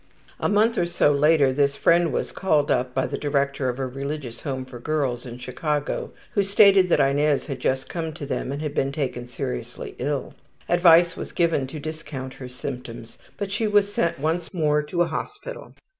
''A 0.39 0.49
month 0.49 0.79
or 0.79 0.87
so 0.87 1.11
later 1.11 1.53
this 1.53 1.77
friend 1.77 2.11
was 2.11 2.31
called 2.31 2.71
up 2.71 2.91
by 2.95 3.05
the 3.05 3.19
director 3.19 3.69
of 3.69 3.77
a 3.77 3.85
religious 3.85 4.41
home 4.41 4.65
for 4.65 4.79
girls 4.79 5.27
in 5.27 5.37
Chicago, 5.37 6.11
who 6.33 6.41
stated 6.41 6.89
that 6.89 6.99
Inez 6.99 7.45
had 7.45 7.59
just 7.59 7.87
come 7.87 8.11
to 8.13 8.25
them 8.25 8.51
and 8.51 8.63
had 8.63 8.73
been 8.73 8.91
taken 8.91 9.27
seriously 9.27 9.93
ill. 9.99 10.33
Advice 10.67 11.15
was 11.15 11.31
given 11.31 11.67
to 11.67 11.79
discount 11.79 12.33
her 12.33 12.49
symptoms, 12.49 13.19
but 13.37 13.51
she 13.51 13.67
was 13.67 13.93
sent 13.93 14.17
once 14.17 14.51
more 14.55 14.81
to 14.81 15.03
a 15.03 15.07
hospital. 15.07 15.71